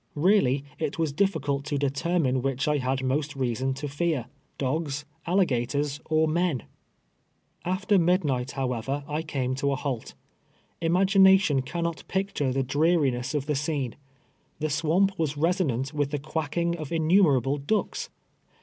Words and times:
Keally, 0.17 0.63
it 0.79 0.97
was 0.97 1.13
difficult 1.13 1.63
to 1.65 1.77
determine 1.77 2.41
which 2.41 2.67
I 2.67 2.77
had 2.77 3.03
most 3.03 3.35
reason 3.35 3.75
to 3.75 3.87
fear— 3.87 4.25
dogs, 4.67 5.05
alligators 5.27 5.99
or 6.05 6.27
men! 6.27 6.63
After 7.65 7.99
midnight, 7.99 8.53
however, 8.53 9.03
I 9.07 9.21
came 9.21 9.53
to 9.57 9.71
a 9.71 9.75
halt. 9.75 10.15
Ima 10.81 11.01
gination 11.05 11.63
cannot 11.63 12.07
picture 12.07 12.51
the 12.51 12.63
dreariness 12.63 13.35
of 13.35 13.45
the 13.45 13.53
scene. 13.53 13.95
The 14.57 14.71
swamp 14.71 15.11
was 15.19 15.37
resonant 15.37 15.93
with 15.93 16.09
the 16.09 16.17
quacking 16.17 16.77
of 16.79 16.89
innu 16.89 17.19
merable 17.21 17.59
ducks 17.63 18.09